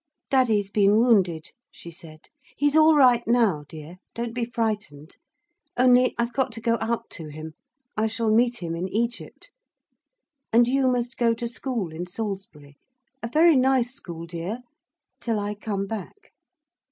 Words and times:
'Daddy's 0.31 0.71
been 0.71 0.97
wounded,' 0.97 1.51
she 1.69 1.91
said; 1.91 2.21
'he's 2.57 2.75
all 2.75 2.95
right 2.95 3.23
now, 3.27 3.63
dear 3.69 3.99
don't 4.15 4.33
be 4.33 4.43
frightened. 4.43 5.15
Only 5.77 6.15
I've 6.17 6.33
got 6.33 6.51
to 6.53 6.59
go 6.59 6.79
out 6.81 7.11
to 7.11 7.27
him. 7.27 7.53
I 7.95 8.07
shall 8.07 8.31
meet 8.31 8.63
him 8.63 8.75
in 8.75 8.87
Egypt. 8.89 9.51
And 10.51 10.67
you 10.67 10.87
must 10.87 11.17
go 11.17 11.35
to 11.35 11.47
school 11.47 11.93
in 11.93 12.07
Salisbury, 12.07 12.77
a 13.21 13.27
very 13.31 13.55
nice 13.55 13.93
school, 13.93 14.25
dear, 14.25 14.63
till 15.19 15.39
I 15.39 15.53
come 15.53 15.85
back.' 15.85 16.33